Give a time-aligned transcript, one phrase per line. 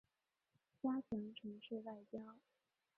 [0.81, 2.19] 加强城市外交